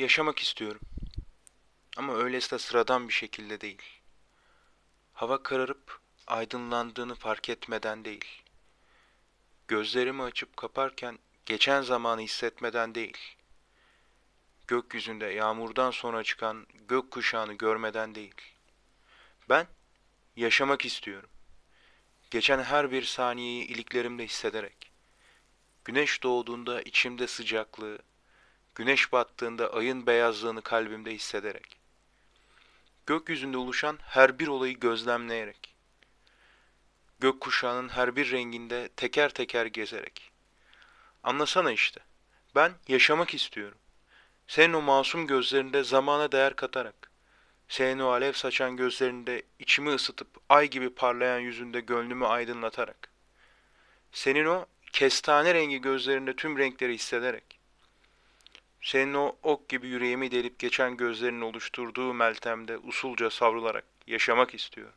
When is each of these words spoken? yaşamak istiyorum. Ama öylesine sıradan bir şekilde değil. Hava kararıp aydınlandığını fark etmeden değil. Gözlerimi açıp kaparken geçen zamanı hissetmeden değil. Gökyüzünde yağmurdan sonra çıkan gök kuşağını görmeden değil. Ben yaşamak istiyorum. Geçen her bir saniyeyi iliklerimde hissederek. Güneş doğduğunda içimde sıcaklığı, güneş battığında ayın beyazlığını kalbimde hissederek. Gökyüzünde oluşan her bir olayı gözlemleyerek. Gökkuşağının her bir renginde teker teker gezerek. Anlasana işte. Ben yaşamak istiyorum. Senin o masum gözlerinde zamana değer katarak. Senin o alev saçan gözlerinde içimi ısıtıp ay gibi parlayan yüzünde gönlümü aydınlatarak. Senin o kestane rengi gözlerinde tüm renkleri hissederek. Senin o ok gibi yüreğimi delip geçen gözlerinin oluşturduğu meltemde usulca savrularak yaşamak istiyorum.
yaşamak 0.00 0.38
istiyorum. 0.38 0.80
Ama 1.96 2.16
öylesine 2.16 2.58
sıradan 2.58 3.08
bir 3.08 3.12
şekilde 3.12 3.60
değil. 3.60 3.82
Hava 5.12 5.42
kararıp 5.42 6.00
aydınlandığını 6.26 7.14
fark 7.14 7.48
etmeden 7.48 8.04
değil. 8.04 8.42
Gözlerimi 9.68 10.22
açıp 10.22 10.56
kaparken 10.56 11.18
geçen 11.46 11.82
zamanı 11.82 12.20
hissetmeden 12.20 12.94
değil. 12.94 13.36
Gökyüzünde 14.66 15.26
yağmurdan 15.26 15.90
sonra 15.90 16.22
çıkan 16.24 16.66
gök 16.88 17.10
kuşağını 17.10 17.52
görmeden 17.54 18.14
değil. 18.14 18.34
Ben 19.48 19.66
yaşamak 20.36 20.84
istiyorum. 20.84 21.30
Geçen 22.30 22.62
her 22.62 22.92
bir 22.92 23.02
saniyeyi 23.02 23.64
iliklerimde 23.64 24.24
hissederek. 24.24 24.92
Güneş 25.84 26.22
doğduğunda 26.22 26.82
içimde 26.82 27.26
sıcaklığı, 27.26 27.98
güneş 28.80 29.12
battığında 29.12 29.72
ayın 29.72 30.06
beyazlığını 30.06 30.62
kalbimde 30.62 31.14
hissederek. 31.14 31.76
Gökyüzünde 33.06 33.56
oluşan 33.56 33.98
her 34.02 34.38
bir 34.38 34.48
olayı 34.48 34.80
gözlemleyerek. 34.80 35.74
Gökkuşağının 37.18 37.88
her 37.88 38.16
bir 38.16 38.30
renginde 38.30 38.88
teker 38.96 39.28
teker 39.28 39.66
gezerek. 39.66 40.32
Anlasana 41.22 41.72
işte. 41.72 42.00
Ben 42.54 42.72
yaşamak 42.88 43.34
istiyorum. 43.34 43.78
Senin 44.46 44.72
o 44.72 44.82
masum 44.82 45.26
gözlerinde 45.26 45.84
zamana 45.84 46.32
değer 46.32 46.56
katarak. 46.56 47.10
Senin 47.68 47.98
o 47.98 48.08
alev 48.08 48.32
saçan 48.32 48.76
gözlerinde 48.76 49.42
içimi 49.58 49.90
ısıtıp 49.90 50.28
ay 50.48 50.70
gibi 50.70 50.90
parlayan 50.94 51.40
yüzünde 51.40 51.80
gönlümü 51.80 52.26
aydınlatarak. 52.26 53.10
Senin 54.12 54.44
o 54.44 54.66
kestane 54.92 55.54
rengi 55.54 55.80
gözlerinde 55.80 56.36
tüm 56.36 56.58
renkleri 56.58 56.94
hissederek. 56.94 57.59
Senin 58.80 59.14
o 59.14 59.36
ok 59.42 59.68
gibi 59.68 59.88
yüreğimi 59.88 60.30
delip 60.30 60.58
geçen 60.58 60.96
gözlerinin 60.96 61.40
oluşturduğu 61.40 62.14
meltemde 62.14 62.78
usulca 62.78 63.30
savrularak 63.30 63.84
yaşamak 64.06 64.54
istiyorum. 64.54 64.94